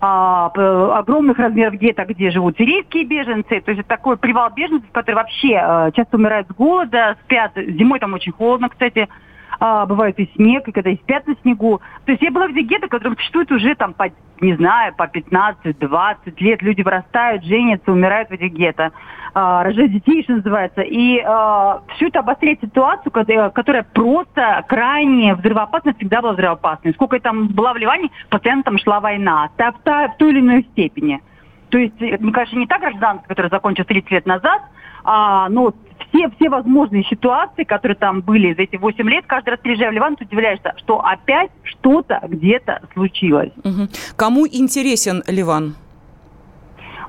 [0.00, 0.46] а,
[0.98, 3.60] огромных размеров гетто, где живут сирийские беженцы.
[3.60, 7.52] То есть это такой привал беженцев, которые вообще э, часто умирают с голода, спят.
[7.54, 9.08] Зимой там очень холодно, кстати
[9.60, 11.80] а, бывает и снег, и когда и спят на снегу.
[12.04, 14.10] То есть я была в гетто, которые существуют уже там по,
[14.40, 16.62] не знаю, по 15-20 лет.
[16.62, 18.92] Люди вырастают, женятся, умирают в этих гетто.
[19.34, 20.82] А, рожают детей, что называется.
[20.82, 26.92] И а, все это обостряет ситуацию, которая, которая просто крайне взрывоопасна, всегда была взрывоопасной.
[26.94, 29.48] Сколько я там была в Ливане, постоянно там шла война.
[29.56, 31.20] Та, та, в той или иной степени.
[31.70, 34.60] То есть, мне кажется, не та гражданская, которая закончилась 30 лет назад,
[35.04, 35.72] а, но
[36.12, 39.94] все, все возможные ситуации, которые там были за эти 8 лет, каждый раз приезжая в
[39.94, 43.52] Ливан, ты удивляешься, что опять что-то где-то случилось.
[43.64, 43.88] Угу.
[44.16, 45.74] Кому интересен Ливан?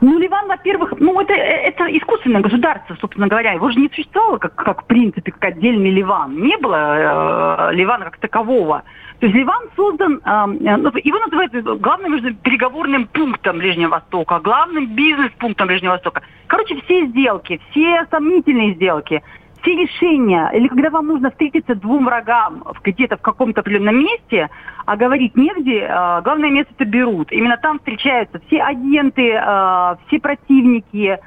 [0.02, 3.54] Ну, Ливан, во-первых, ну, это, это искусственное государство, собственно говоря.
[3.54, 6.36] Его же не существовало как, как в принципе, как отдельный Ливан.
[6.36, 8.84] Не было э, Ливана как такового.
[9.20, 15.68] То есть Ливан создан, э, его называют главным между переговорным пунктом Ближнего Востока, главным бизнес-пунктом
[15.68, 16.22] Ближнего Востока.
[16.48, 19.24] Короче, все сделки, все сомнительные сделки,
[19.64, 24.50] все решения, или когда вам нужно встретиться двум врагам где-то в каком-то определенном месте,
[24.86, 27.32] а говорить негде, э, главное место это берут.
[27.32, 31.18] Именно там встречаются все агенты, э, все противники,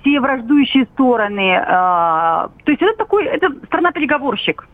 [0.00, 1.50] все враждующие стороны.
[1.50, 4.66] Э, то есть это такой, это страна-переговорщик.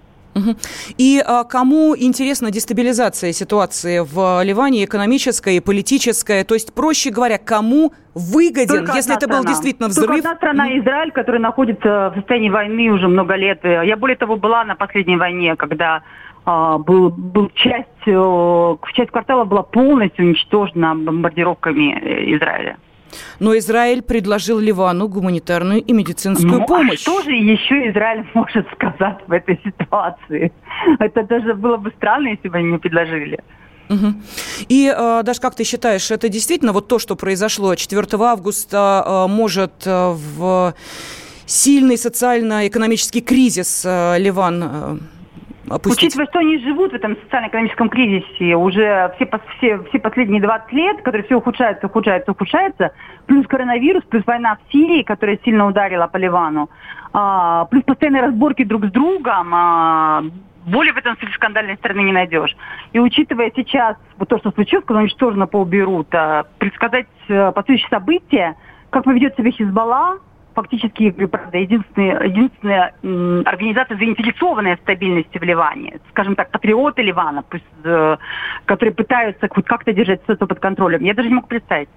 [0.98, 6.44] И а, кому интересна дестабилизация ситуации в Ливане, экономическая и политическая?
[6.44, 9.42] То есть, проще говоря, кому выгоден, Только если это страна.
[9.42, 10.07] был действительно взрыв?
[10.07, 13.61] Только одна страна, mm Израиль, который находится в состоянии войны уже много лет.
[13.64, 16.03] Я, более того, была на последней войне, когда
[16.44, 17.88] а, был, был часть,
[18.94, 22.79] часть квартала была полностью уничтожена бомбардировками э, Израиля.
[23.40, 27.01] Но Израиль предложил Ливану гуманитарную и медицинскую ну, а помощь.
[27.07, 30.53] А что же еще Израиль может сказать в этой ситуации?
[30.99, 33.38] Это даже было бы странно, если бы они не предложили.
[33.88, 34.14] Угу.
[34.68, 39.27] И, э, даже как ты считаешь, это действительно вот то, что произошло 4 августа, э,
[39.31, 40.75] может э, в
[41.47, 44.99] сильный социально-экономический кризис э, Ливан э,
[45.70, 46.09] опустить?
[46.09, 51.02] Учитывая, что они живут в этом социально-экономическом кризисе уже все, все, все последние 20 лет,
[51.02, 52.92] который все ухудшается, ухудшается, ухудшается,
[53.26, 56.70] плюс коронавирус, плюс война в Сирии, которая сильно ударила по Ливану,
[57.12, 60.24] а, плюс постоянные разборки друг с другом, а,
[60.66, 62.57] более в этом скандальной страны не найдешь.
[62.92, 68.57] И учитывая сейчас вот то, что случилось, когда уничтожено пол Бейрута, предсказать э, последующие события,
[68.90, 70.18] как поведет себя Хизбалла,
[70.59, 72.94] фактически, правда, единственная, единственная
[73.47, 76.01] организация, заинтересованная в стабильности в Ливане.
[76.11, 78.16] Скажем так, патриоты Ливана, пусть, э,
[78.64, 81.05] которые пытаются хоть как-то держать все это под контролем.
[81.05, 81.88] Я даже не могу представить.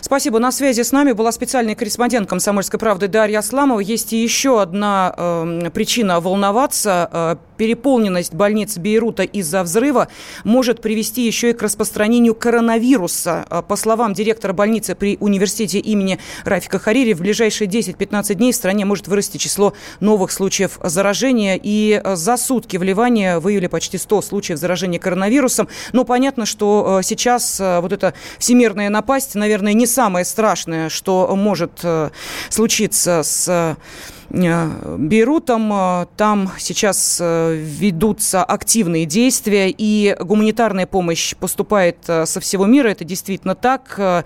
[0.00, 0.38] Спасибо.
[0.38, 3.80] На связи с нами была специальный корреспондент «Комсомольской правды» Дарья Асламова.
[3.80, 7.08] Есть и еще одна э, причина волноваться.
[7.12, 10.08] Э, переполненность больниц Бейрута из-за взрыва
[10.44, 13.44] может привести еще и к распространению коронавируса.
[13.50, 18.56] Э, по словам директора больницы при университете имени Рафика Харири, в ближайшие 10-15 дней в
[18.56, 21.60] стране может вырасти число новых случаев заражения.
[21.62, 25.68] И э, за сутки в Ливане выявили почти 100 случаев заражения коронавирусом.
[25.92, 31.34] Но понятно, что э, сейчас вот эта всемирная напасть, наверное, наверное, не самое страшное, что
[31.34, 32.10] может э,
[32.50, 33.76] случиться с Э,
[34.30, 35.72] Бейрутом.
[35.72, 42.88] Э, там сейчас э, ведутся активные действия, и гуманитарная помощь поступает со всего мира.
[42.88, 44.24] Это действительно так.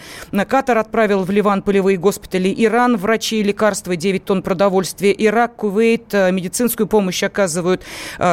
[0.49, 6.12] Катар отправил в Ливан полевые госпитали, Иран врачи и лекарства, 9 тонн продовольствия, Ирак, Кувейт
[6.12, 7.83] медицинскую помощь оказывают.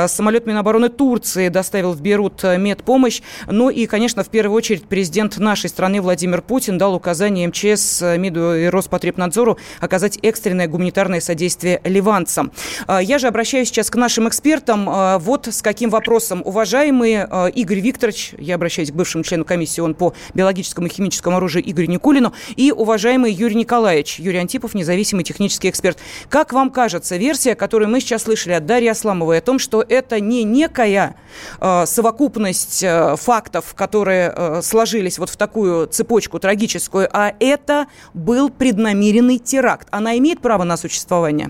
[0.08, 3.22] Самолет Минобороны Турции доставил в Бейрут медпомощь.
[3.48, 8.56] Ну и, конечно, в первую очередь президент нашей страны Владимир Путин дал указание МЧС, МИДу
[8.56, 12.52] и Роспотребнадзору оказать экстренное гуманитарное содействие действия ливанцам.
[12.88, 14.88] А, я же обращаюсь сейчас к нашим экспертам.
[14.90, 16.42] А, вот с каким вопросом.
[16.46, 21.38] Уважаемый а, Игорь Викторович, я обращаюсь к бывшему члену комиссии ООН по биологическому и химическому
[21.38, 25.98] оружию Игорю Никулину, и уважаемый Юрий Николаевич, Юрий Антипов, независимый технический эксперт.
[26.30, 30.20] Как вам кажется, версия, которую мы сейчас слышали от Дарьи Асламовой о том, что это
[30.20, 31.16] не некая
[31.60, 32.86] совокупность
[33.18, 39.88] фактов, которые сложились вот в такую цепочку трагическую, а это был преднамеренный теракт.
[39.92, 41.49] Она имеет право на существование?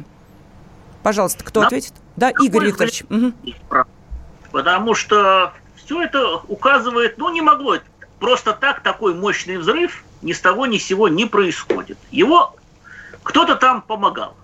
[1.04, 1.68] Пожалуйста, кто да?
[1.68, 1.94] ответит?
[2.16, 3.04] Да, Игорь Викторович.
[3.10, 3.34] Угу.
[4.52, 7.78] Потому что все это указывает, ну не могло
[8.20, 11.98] просто так такой мощный взрыв ни с того ни с сего не происходит.
[12.12, 12.56] Его
[13.24, 14.36] кто-то там помогал.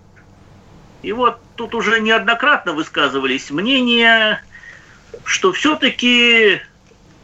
[1.02, 4.42] И вот тут уже неоднократно высказывались мнения,
[5.24, 6.60] что все-таки,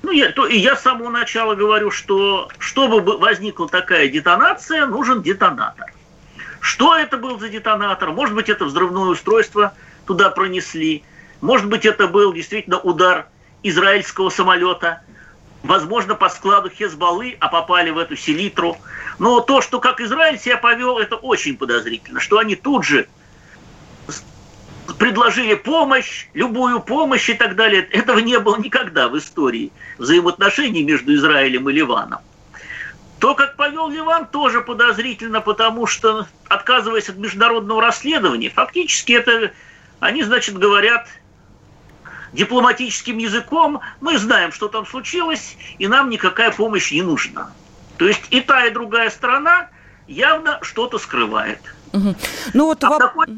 [0.02, 5.22] ну я, то, и я с самого начала говорю, что чтобы возникла такая детонация, нужен
[5.22, 5.91] детонатор.
[6.62, 8.12] Что это был за детонатор?
[8.12, 9.74] Может быть, это взрывное устройство
[10.06, 11.02] туда пронесли.
[11.40, 13.26] Может быть, это был действительно удар
[13.64, 15.02] израильского самолета.
[15.64, 18.76] Возможно, по складу Хезбаллы, а попали в эту селитру.
[19.18, 22.20] Но то, что как Израиль себя повел, это очень подозрительно.
[22.20, 23.08] Что они тут же
[24.98, 27.82] предложили помощь, любую помощь и так далее.
[27.90, 32.20] Этого не было никогда в истории взаимоотношений между Израилем и Ливаном.
[33.22, 39.52] То, как повел Ливан, тоже подозрительно, потому что, отказываясь от международного расследования, фактически это
[40.00, 41.06] они, значит, говорят
[42.32, 47.52] дипломатическим языком, мы знаем, что там случилось, и нам никакая помощь не нужна.
[47.96, 49.68] То есть и та, и другая сторона
[50.08, 51.60] явно что-то скрывает.
[51.92, 52.16] Угу.
[52.54, 53.28] Ну, вот а в такой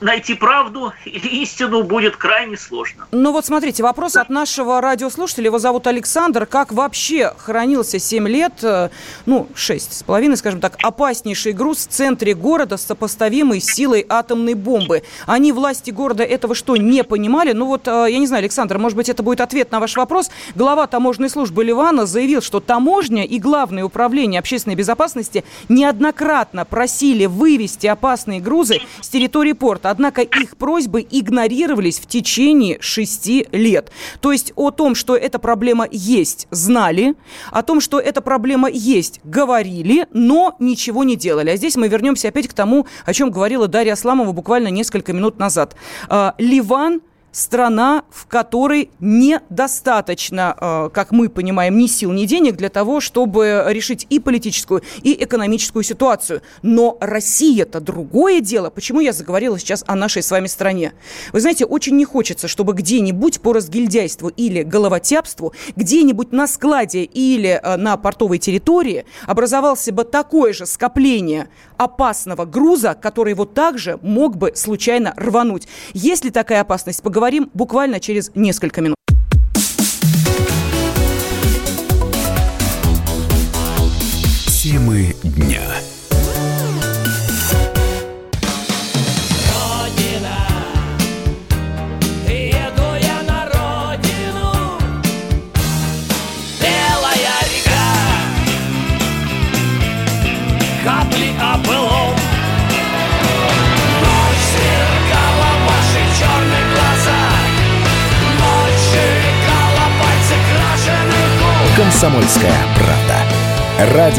[0.00, 3.06] найти правду или истину будет крайне сложно.
[3.10, 6.46] Ну вот смотрите, вопрос от нашего радиослушателя, его зовут Александр.
[6.46, 8.88] Как вообще хранился 7 лет, э,
[9.26, 14.54] ну, 6 с половиной, скажем так, опаснейший груз в центре города, сопоставимый с силой атомной
[14.54, 15.02] бомбы?
[15.26, 17.52] Они, власти города, этого что, не понимали?
[17.52, 20.30] Ну вот, э, я не знаю, Александр, может быть, это будет ответ на ваш вопрос.
[20.54, 27.88] Глава таможенной службы Ливана заявил, что таможня и Главное управление общественной безопасности неоднократно просили вывести
[27.88, 29.89] опасные грузы с территории порта.
[29.90, 33.90] Однако их просьбы игнорировались в течение шести лет.
[34.20, 37.14] То есть о том, что эта проблема есть, знали,
[37.50, 41.50] о том, что эта проблема есть, говорили, но ничего не делали.
[41.50, 45.38] А здесь мы вернемся опять к тому, о чем говорила Дарья Асламова буквально несколько минут
[45.38, 45.74] назад.
[46.08, 47.00] А, Ливан
[47.32, 53.64] страна, в которой недостаточно, э, как мы понимаем, ни сил, ни денег для того, чтобы
[53.68, 56.42] решить и политическую, и экономическую ситуацию.
[56.62, 58.70] Но Россия-то другое дело.
[58.70, 60.92] Почему я заговорила сейчас о нашей с вами стране?
[61.32, 67.60] Вы знаете, очень не хочется, чтобы где-нибудь по разгильдяйству или головотяпству, где-нибудь на складе или
[67.62, 73.98] э, на портовой территории образовался бы такое же скопление опасного груза, который вот так же
[74.02, 75.68] мог бы случайно рвануть.
[75.94, 77.02] Есть ли такая опасность?
[77.02, 78.96] Поговорим Поговорим буквально через несколько минут.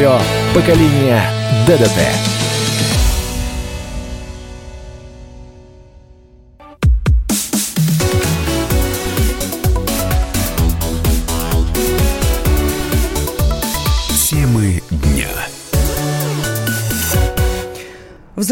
[0.02, 0.20] Радио
[0.56, 1.22] поколения
[1.68, 2.41] ДДТ».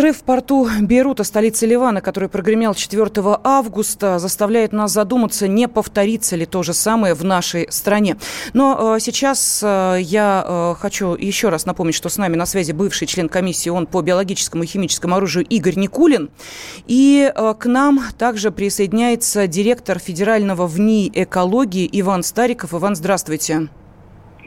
[0.10, 3.12] Взрыв в порту Бейрута, столицы Ливана, который прогремел 4
[3.44, 8.18] августа, заставляет нас задуматься, не повторится ли то же самое в нашей стране.
[8.54, 12.72] Но э, сейчас э, я э, хочу еще раз напомнить, что с нами на связи
[12.72, 16.32] бывший член комиссии ООН по биологическому и химическому оружию Игорь Никулин.
[16.88, 22.74] И э, к нам также присоединяется директор федерального ВНИ экологии Иван Стариков.
[22.74, 23.70] Иван, здравствуйте.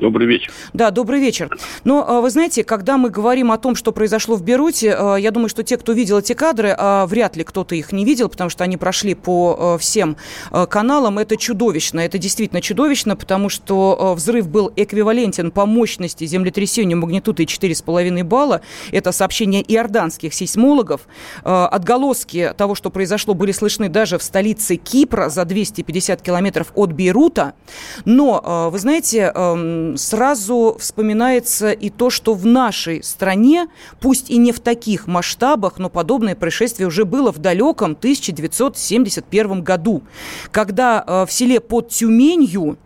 [0.03, 0.51] Добрый вечер.
[0.73, 1.49] Да, добрый вечер.
[1.85, 5.31] Но а, вы знаете, когда мы говорим о том, что произошло в Беруте, а, я
[5.31, 8.51] думаю, что те, кто видел эти кадры, а, вряд ли кто-то их не видел, потому
[8.51, 10.17] что они прошли по всем
[10.51, 11.21] каналам.
[11.21, 18.25] Это чудовищно, это действительно чудовищно, потому что взрыв был эквивалентен по мощности землетрясению магнитудой 4,5
[18.25, 18.61] балла.
[18.91, 21.03] Это сообщение иорданских сейсмологов.
[21.45, 27.55] Отголоски того, что произошло, были слышны даже в столице Кипра за 250 километров от Бейрута.
[28.05, 29.33] Но, вы знаете,
[29.97, 33.69] сразу вспоминается и то, что в нашей стране,
[34.01, 40.03] пусть и не в таких масштабах, но подобное происшествие уже было в далеком 1971 году,
[40.51, 42.79] когда э, в селе под Тюменью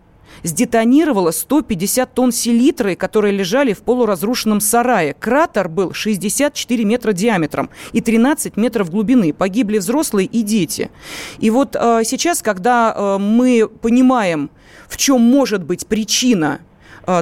[0.42, 5.14] сдетонировало 150 тонн селитры, которые лежали в полуразрушенном сарае.
[5.14, 9.32] Кратер был 64 метра диаметром и 13 метров глубины.
[9.32, 10.90] Погибли взрослые и дети.
[11.38, 14.50] И вот э, сейчас, когда э, мы понимаем,
[14.88, 16.61] в чем может быть причина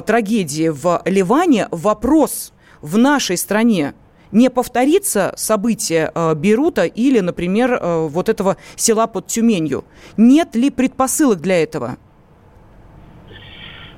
[0.05, 3.93] трагедии в Ливане, вопрос в нашей стране
[4.31, 9.85] не повторится событие э, Бейрута или, например, э, вот этого села под Тюменью?
[10.17, 11.97] Нет ли предпосылок для этого?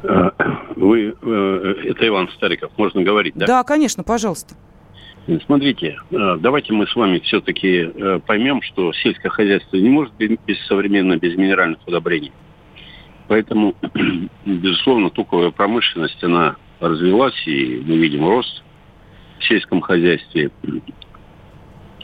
[0.04, 0.30] Э,
[0.76, 3.48] вы, э, это Иван Стариков, можно говорить, да?
[3.48, 4.56] Да, конечно, пожалуйста.
[5.46, 7.92] Смотрите, э, давайте мы с вами все-таки
[8.26, 12.32] поймем, что сельское хозяйство не может быть без современно без минеральных удобрений.
[13.28, 13.76] Поэтому,
[14.46, 18.64] безусловно, туковая промышленность, она развилась, и мы видим рост
[19.40, 20.52] в сельском хозяйстве.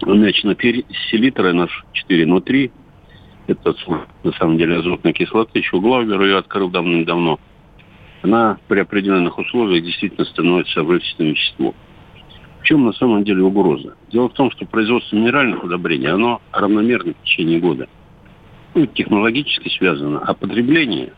[0.02, 0.56] Значит, на
[1.10, 2.72] селитры наш 4
[3.48, 3.76] это
[4.24, 7.40] на самом деле азотная кислота, еще Главер ее открыл давным-давно,
[8.22, 11.76] она при определенных условиях действительно становится вывесительным веществом.
[12.62, 13.96] В чем на самом деле угроза?
[14.12, 17.90] Дело в том, что производство минеральных удобрений, оно равномерно в течение года
[18.76, 21.14] ну, технологически связано, а потребление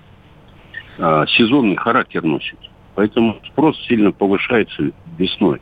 [0.97, 2.59] а, сезонный характер носит.
[2.95, 5.61] Поэтому спрос сильно повышается весной.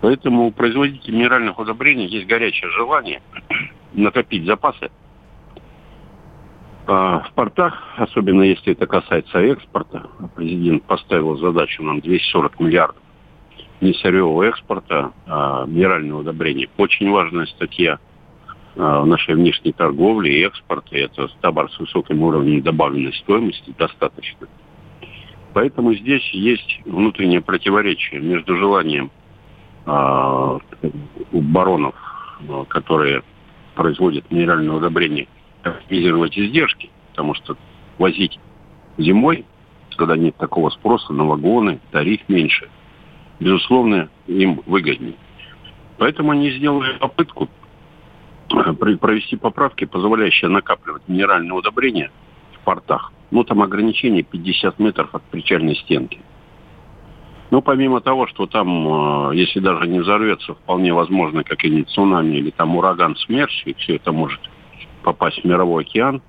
[0.00, 3.22] Поэтому у производителей минеральных удобрений есть горячее желание
[3.92, 4.90] накопить запасы.
[6.86, 13.02] А в портах, особенно если это касается экспорта, президент поставил задачу нам 240 миллиардов
[13.80, 16.68] не сырьевого экспорта, а минерального удобрения.
[16.76, 17.98] Очень важная статья–
[18.74, 21.00] в нашей внешней торговле и экспорте.
[21.00, 24.48] Это товар с высоким уровнем добавленной стоимости достаточно.
[25.52, 29.12] Поэтому здесь есть внутреннее противоречие между желанием
[29.86, 30.58] э,
[31.32, 31.94] баронов,
[32.68, 33.22] которые
[33.76, 35.28] производят минеральное удобрение,
[35.62, 37.56] оптимизировать издержки, потому что
[37.98, 38.38] возить
[38.98, 39.44] зимой,
[39.96, 42.68] когда нет такого спроса на вагоны, тариф меньше,
[43.38, 45.14] безусловно, им выгоднее.
[45.98, 47.48] Поэтому они сделали попытку
[48.48, 52.10] провести поправки, позволяющие накапливать минеральные удобрения
[52.54, 53.12] в портах.
[53.30, 56.20] Ну, там ограничение 50 метров от причальной стенки.
[57.50, 62.50] Ну, помимо того, что там, э, если даже не взорвется, вполне возможно какие-нибудь цунами или
[62.50, 64.40] там ураган смерч, и все это может
[65.02, 66.22] попасть в мировой океан,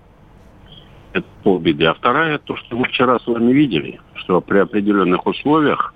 [1.13, 1.85] это полбеды.
[1.85, 5.93] А вторая, то, что мы вчера с вами видели, что при определенных условиях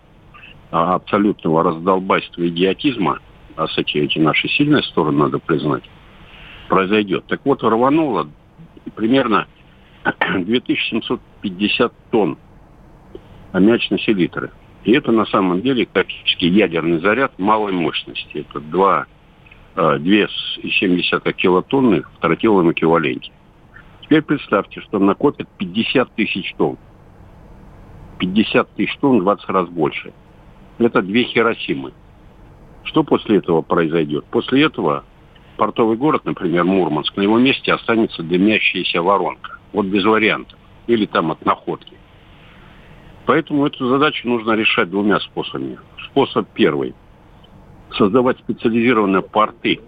[0.72, 3.20] а, абсолютного раздолбайства идиотизма,
[3.56, 5.84] а с эти, эти наши сильные стороны надо признать,
[6.70, 7.26] произойдет.
[7.28, 8.30] Так вот, рвануло
[8.96, 9.48] примерно
[10.06, 12.38] 2750 тонн
[13.52, 14.52] аммиачной селитры.
[14.86, 18.46] И это на самом деле тактический ядерный заряд малой мощности.
[18.50, 19.06] Это 2,
[19.76, 23.32] 2,7 килотонны в тротиловом эквиваленте.
[24.02, 26.78] Теперь представьте, что накопит 50 тысяч тонн.
[28.20, 30.14] 50 тысяч тонн 20 раз больше.
[30.78, 31.92] Это две Хиросимы.
[32.84, 34.26] Что после этого произойдет?
[34.32, 35.04] После этого
[35.60, 39.60] портовый город, например, Мурманск, на его месте останется дымящаяся воронка.
[39.74, 40.58] Вот без вариантов.
[40.88, 41.94] Или там от находки.
[43.26, 45.78] Поэтому эту задачу нужно решать двумя способами.
[46.06, 46.96] Способ первый.
[47.98, 49.80] Создавать специализированные порты,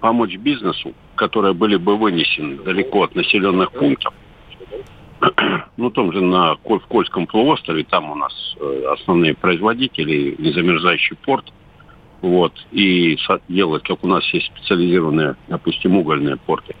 [0.00, 4.12] помочь бизнесу, которые были бы вынесены далеко от населенных пунктов.
[5.76, 11.52] Ну, том же на в Кольском полуострове, там у нас э, основные производители, незамерзающий порт.
[12.20, 13.16] Вот, и
[13.48, 16.74] делать, как у нас есть специализированные, допустим, угольные порты.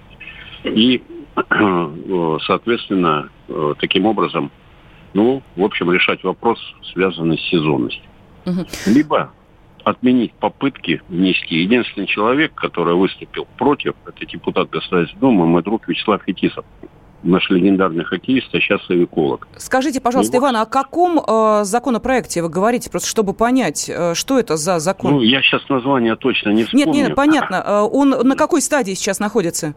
[0.64, 1.00] И,
[1.36, 4.50] э, соответственно, э, таким образом
[5.14, 6.58] ну, в общем, решать вопрос,
[6.92, 8.04] связанный с сезонностью.
[8.46, 8.66] Угу.
[8.86, 9.32] Либо
[9.84, 11.56] отменить попытки внести.
[11.56, 16.64] Единственный человек, который выступил против, это депутат Государственного Дума, мой друг Вячеслав Фетисов
[17.22, 19.48] наш легендарный хоккеист, а сейчас эколог.
[19.56, 24.38] Скажите, пожалуйста, ну, Иван, о каком э, законопроекте вы говорите, просто чтобы понять, э, что
[24.38, 25.14] это за закон?
[25.14, 26.86] Ну, я сейчас название точно не вспомню.
[26.86, 27.56] Нет, нет, понятно.
[27.68, 29.74] Э, он на какой стадии сейчас находится?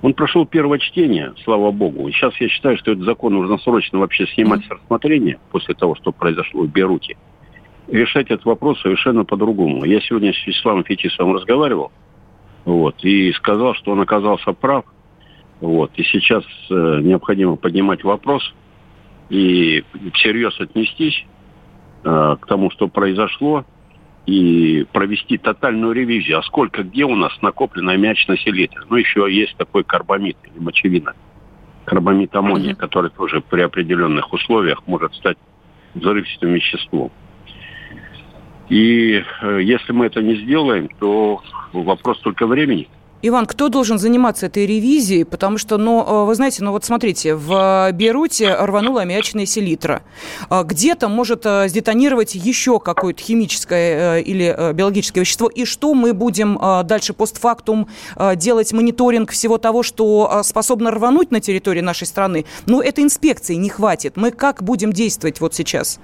[0.00, 2.10] Он прошел первое чтение, слава богу.
[2.10, 6.10] Сейчас я считаю, что этот закон нужно срочно вообще снимать с рассмотрения после того, что
[6.10, 7.16] произошло в Беруте.
[7.88, 9.84] решать этот вопрос совершенно по-другому.
[9.84, 11.92] Я сегодня с Вячеславом Фетисовым разговаривал,
[12.64, 14.84] вот, и сказал, что он оказался прав.
[15.62, 18.42] Вот, и сейчас э, необходимо поднимать вопрос
[19.30, 21.24] и всерьез отнестись
[22.02, 23.64] э, к тому, что произошло,
[24.26, 28.84] и провести тотальную ревизию, а сколько где у нас накоплено аммиачной селитры.
[28.90, 31.14] Ну, еще есть такой карбамид или мочевина,
[31.84, 32.76] карбамид аммония, mm-hmm.
[32.76, 35.38] который тоже при определенных условиях может стать
[35.94, 37.12] взрывчатым веществом.
[38.68, 41.40] И э, если мы это не сделаем, то
[41.72, 42.88] вопрос только времени–
[43.24, 45.24] Иван, кто должен заниматься этой ревизией?
[45.24, 50.02] Потому что, ну, э, вы знаете, ну вот смотрите, в Беруте рванула аммиачная селитра.
[50.50, 55.46] А где-то может э, сдетонировать еще какое-то химическое э, или биологическое вещество.
[55.46, 57.86] И что мы будем дальше постфактум
[58.36, 62.44] делать мониторинг всего того, что способно рвануть на территории нашей страны?
[62.66, 64.16] Ну, этой инспекции не хватит.
[64.16, 66.00] Мы как будем действовать вот сейчас?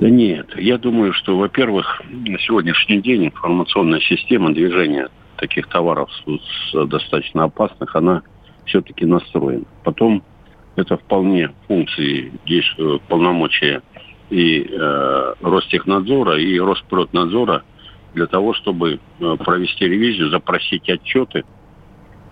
[0.00, 6.10] Да нет, я думаю, что, во-первых, на сегодняшний день информационная система движения таких товаров
[6.72, 8.22] достаточно опасных, она
[8.66, 9.64] все-таки настроена.
[9.84, 10.22] Потом
[10.76, 13.82] это вполне функции действуют полномочия
[14.30, 17.62] и э, Ростехнадзора, и Росприроднадзора
[18.14, 21.44] для того, чтобы э, провести ревизию, запросить отчеты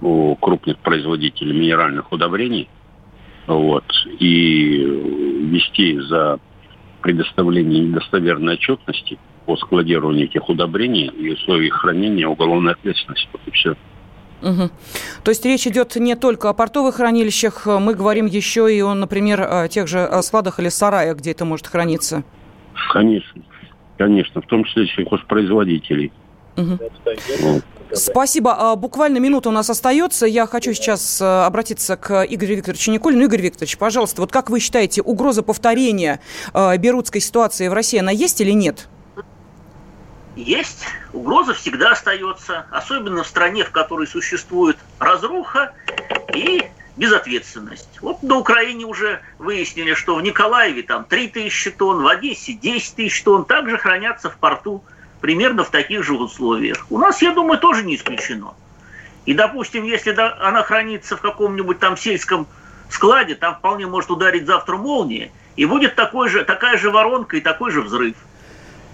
[0.03, 2.69] у крупных производителей минеральных удобрений
[3.47, 3.85] вот,
[4.21, 4.77] и
[5.51, 6.39] вести за
[7.01, 13.29] предоставление недостоверной отчетности– по складированию этих удобрений и условий хранения уголовной ответственности.
[13.33, 13.77] Вот и все.
[14.43, 14.71] Угу.
[15.25, 19.41] То есть речь идет не только о портовых хранилищах, мы говорим еще и о, например,
[19.43, 22.23] о тех же складах или сараях, где это может храниться.
[22.93, 23.43] Конечно,
[23.97, 26.13] конечно, в том числе сельхозпроизводителей.
[26.57, 26.79] Угу.
[27.41, 27.65] Вот.
[27.93, 28.55] Спасибо.
[28.59, 30.27] А, буквально минута у нас остается.
[30.27, 33.25] Я хочу сейчас а, обратиться к Игорю Викторовичу Николину.
[33.25, 36.21] Игорь Викторович, пожалуйста, вот как вы считаете, угроза повторения
[36.53, 38.89] берутской ситуации в России, она есть или нет?
[40.37, 45.73] Есть, угроза всегда остается, особенно в стране, в которой существует разруха
[46.33, 46.67] и
[46.97, 47.89] безответственность.
[48.01, 52.95] Вот на Украине уже выяснили, что в Николаеве там 3 тысячи тонн, в Одессе 10
[52.95, 54.85] тысяч тонн также хранятся в порту
[55.21, 56.87] примерно в таких же условиях.
[56.91, 58.55] У нас, я думаю, тоже не исключено.
[59.25, 62.47] И, допустим, если она хранится в каком-нибудь там сельском
[62.89, 67.41] складе, там вполне может ударить завтра молния, и будет такой же, такая же воронка и
[67.41, 68.15] такой же взрыв.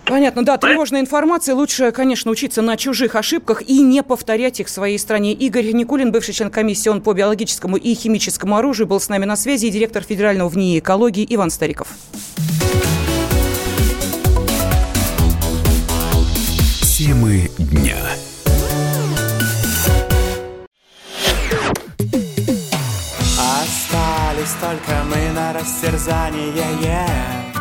[0.04, 1.54] Понятно, да, тревожная информация.
[1.54, 5.32] Лучше, конечно, учиться на чужих ошибках и не повторять их в своей стране.
[5.32, 9.36] Игорь Никулин, бывший член комиссии ООН по биологическому и химическому оружию, был с нами на
[9.36, 11.88] связи, и директор Федерального в НИИ экологии Иван Стариков.
[16.82, 17.96] Темы дня.
[23.38, 27.51] Остались только мы на растерзание yeah.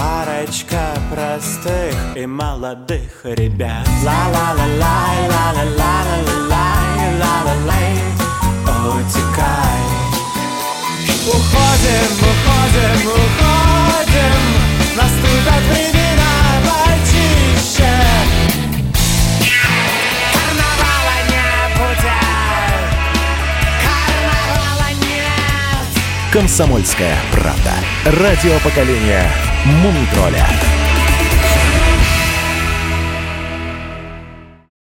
[0.00, 3.86] Парочка простых и молодых ребят.
[4.02, 7.92] Ла-ла-ла-лай, ла-ла-ла-ла-лай, ла-ла-лай.
[8.96, 9.80] Утекай.
[11.28, 14.40] Уходим, уходим, уходим.
[14.96, 16.32] Наступят времена
[16.64, 17.92] почище.
[26.32, 27.74] Комсомольская правда.
[28.06, 30.78] Радио поколения Мумитроля.